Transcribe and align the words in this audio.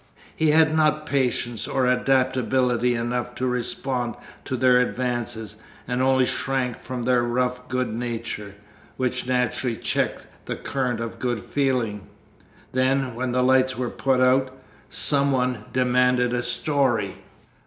He 0.35 0.49
had 0.49 0.75
not 0.75 1.05
patience 1.05 1.67
or 1.67 1.85
adaptability 1.85 2.95
enough 2.95 3.35
to 3.35 3.45
respond 3.45 4.15
to 4.45 4.57
their 4.57 4.79
advances, 4.81 5.57
and 5.87 6.01
only 6.01 6.25
shrank 6.25 6.75
from 6.75 7.03
their 7.03 7.21
rough 7.21 7.67
good 7.67 7.93
nature 7.93 8.55
which 8.97 9.27
naturally 9.27 9.75
checked 9.77 10.25
the 10.45 10.55
current 10.55 10.99
of 11.01 11.19
good 11.19 11.39
feeling. 11.43 12.07
Then, 12.71 13.13
when 13.13 13.31
the 13.31 13.43
lights 13.43 13.77
were 13.77 13.91
put 13.91 14.21
out, 14.21 14.49
some 14.89 15.31
one 15.31 15.65
demanded 15.71 16.33
a 16.33 16.41
story. 16.41 17.17